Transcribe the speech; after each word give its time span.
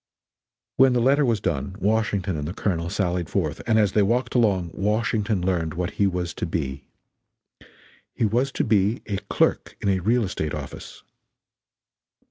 When 0.77 0.93
the 0.93 0.99
letter 0.99 1.23
was 1.23 1.39
done, 1.39 1.75
Washington 1.77 2.35
and 2.35 2.47
the 2.47 2.55
Colonel 2.55 2.89
sallied 2.89 3.29
forth, 3.29 3.61
and 3.67 3.77
as 3.77 3.91
they 3.91 4.01
walked 4.01 4.33
along 4.33 4.71
Washington 4.73 5.45
learned 5.45 5.75
what 5.75 5.91
he 6.01 6.07
was 6.07 6.33
to 6.33 6.47
be. 6.47 6.85
He 8.15 8.25
was 8.25 8.51
to 8.53 8.63
be 8.63 9.03
a 9.05 9.17
clerk 9.29 9.77
in 9.79 9.89
a 9.89 9.99
real 9.99 10.23
estate 10.23 10.55
office. 10.55 11.03